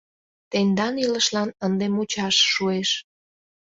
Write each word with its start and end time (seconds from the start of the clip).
—Тендан 0.51 0.95
илышлан 1.03 1.49
ынде 1.65 1.85
мучаш 1.95 2.35
шуэш. 2.53 2.89